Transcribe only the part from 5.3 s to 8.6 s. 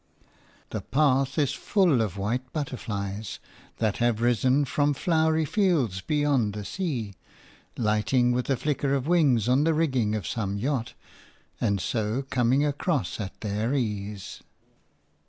fields beyond the sea, lighting with a